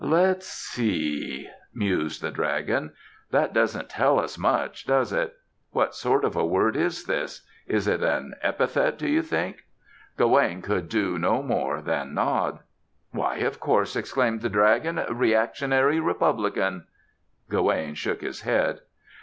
[0.03, 2.93] "Let's see," mused the dragon,
[3.29, 5.37] "that doesn't tell us much, does it?
[5.73, 7.45] What sort of a word is this?
[7.67, 9.57] Is it an epithet, do you think?"
[10.17, 12.61] Gawaine could do no more than nod.
[13.11, 16.87] "Why, of course," exclaimed the dragon, "reactionary Republican."
[17.47, 18.79] Gawaine shook his head.